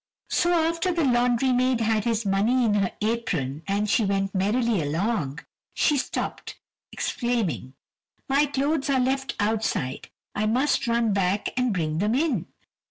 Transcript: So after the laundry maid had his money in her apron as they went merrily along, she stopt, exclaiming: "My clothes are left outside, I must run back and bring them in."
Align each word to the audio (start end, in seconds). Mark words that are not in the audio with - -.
So 0.31 0.51
after 0.51 0.91
the 0.91 1.03
laundry 1.05 1.51
maid 1.51 1.79
had 1.79 2.05
his 2.05 2.25
money 2.25 2.65
in 2.65 2.73
her 2.73 2.91
apron 3.01 3.61
as 3.67 3.95
they 3.95 4.03
went 4.05 4.33
merrily 4.33 4.81
along, 4.81 5.41
she 5.75 5.95
stopt, 5.95 6.57
exclaiming: 6.91 7.75
"My 8.27 8.47
clothes 8.47 8.89
are 8.89 8.99
left 8.99 9.35
outside, 9.39 10.09
I 10.33 10.47
must 10.47 10.87
run 10.87 11.13
back 11.13 11.49
and 11.55 11.71
bring 11.71 11.99
them 11.99 12.15
in." 12.15 12.47